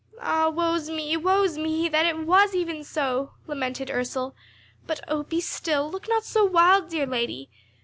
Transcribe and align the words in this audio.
"Ah, 0.19 0.49
woe's 0.49 0.89
me, 0.89 1.15
woe's 1.15 1.59
me, 1.59 1.87
that 1.87 2.07
it 2.07 2.17
was 2.17 2.55
even 2.55 2.83
so," 2.83 3.33
lamented 3.45 3.91
Ursel; 3.91 4.35
"but 4.87 4.99
oh, 5.07 5.21
be 5.21 5.39
still, 5.39 5.91
look 5.91 6.09
not 6.09 6.23
so 6.23 6.43
wild, 6.43 6.89
dear 6.89 7.05
lady. 7.05 7.51